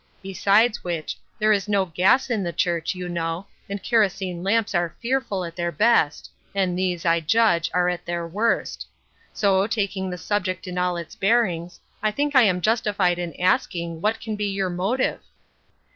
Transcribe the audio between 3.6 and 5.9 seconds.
and kerosene lamps are fearful at their